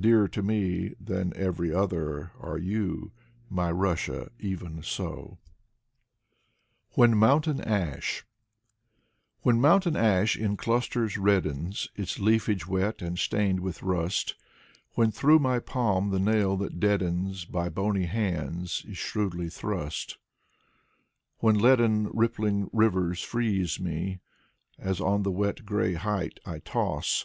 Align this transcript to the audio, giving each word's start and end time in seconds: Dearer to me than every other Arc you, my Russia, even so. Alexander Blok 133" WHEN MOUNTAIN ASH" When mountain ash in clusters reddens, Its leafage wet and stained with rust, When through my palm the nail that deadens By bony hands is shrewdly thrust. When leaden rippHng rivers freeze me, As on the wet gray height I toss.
Dearer 0.00 0.26
to 0.26 0.42
me 0.42 0.96
than 1.00 1.32
every 1.36 1.72
other 1.72 2.32
Arc 2.40 2.60
you, 2.60 3.12
my 3.48 3.70
Russia, 3.70 4.28
even 4.40 4.82
so. 4.82 5.38
Alexander 6.98 7.16
Blok 7.16 7.22
133" 7.22 7.60
WHEN 7.70 7.70
MOUNTAIN 7.70 8.00
ASH" 8.00 8.24
When 9.42 9.60
mountain 9.60 9.94
ash 9.94 10.36
in 10.36 10.56
clusters 10.56 11.16
reddens, 11.16 11.88
Its 11.94 12.18
leafage 12.18 12.66
wet 12.66 13.00
and 13.00 13.16
stained 13.16 13.60
with 13.60 13.84
rust, 13.84 14.34
When 14.94 15.12
through 15.12 15.38
my 15.38 15.60
palm 15.60 16.10
the 16.10 16.18
nail 16.18 16.56
that 16.56 16.80
deadens 16.80 17.44
By 17.44 17.68
bony 17.68 18.06
hands 18.06 18.84
is 18.88 18.98
shrewdly 18.98 19.48
thrust. 19.48 20.18
When 21.38 21.56
leaden 21.56 22.08
rippHng 22.08 22.70
rivers 22.72 23.22
freeze 23.22 23.78
me, 23.78 24.18
As 24.80 25.00
on 25.00 25.22
the 25.22 25.30
wet 25.30 25.64
gray 25.64 25.94
height 25.94 26.40
I 26.44 26.58
toss. 26.58 27.24